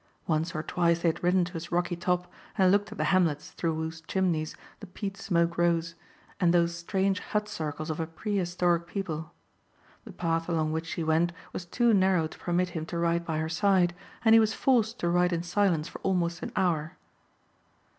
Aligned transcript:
Once 0.25 0.55
or 0.55 0.63
twice 0.63 1.03
they 1.03 1.09
had 1.09 1.21
ridden 1.23 1.45
to 1.45 1.55
its 1.55 1.71
rocky 1.71 1.95
top 1.95 2.25
and 2.57 2.71
looked 2.71 2.91
at 2.91 2.97
the 2.97 3.03
hamlets 3.13 3.51
through 3.51 3.75
whose 3.75 4.01
chimneys 4.01 4.55
the 4.79 4.87
peat 4.87 5.15
smoke 5.15 5.59
rose, 5.59 5.93
and 6.39 6.51
those 6.51 6.73
strange 6.75 7.19
hut 7.19 7.47
circles 7.47 7.91
of 7.91 7.99
a 7.99 8.07
prehistoric 8.07 8.87
people. 8.87 9.31
The 10.05 10.11
path 10.11 10.49
along 10.49 10.71
which 10.71 10.87
she 10.87 11.03
went 11.03 11.33
was 11.53 11.65
too 11.65 11.93
narrow 11.93 12.25
to 12.25 12.39
permit 12.39 12.69
him 12.69 12.87
to 12.87 12.97
ride 12.97 13.23
by 13.23 13.37
her 13.37 13.47
side 13.47 13.93
and 14.25 14.33
he 14.33 14.39
was 14.39 14.55
forced 14.55 14.97
to 15.01 15.07
ride 15.07 15.31
in 15.33 15.43
silence 15.43 15.87
for 15.87 15.99
almost 16.01 16.41
an 16.41 16.51
hour. 16.55 16.97